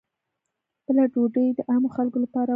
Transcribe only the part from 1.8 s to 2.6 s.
خلکو لپاره وه.